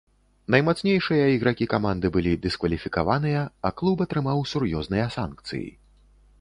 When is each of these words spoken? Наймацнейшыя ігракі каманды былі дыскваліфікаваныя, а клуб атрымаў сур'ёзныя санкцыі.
Наймацнейшыя 0.53 1.25
ігракі 1.33 1.67
каманды 1.73 2.11
былі 2.15 2.33
дыскваліфікаваныя, 2.47 3.45
а 3.69 3.75
клуб 3.83 3.97
атрымаў 4.09 4.37
сур'ёзныя 4.55 5.07
санкцыі. 5.21 5.67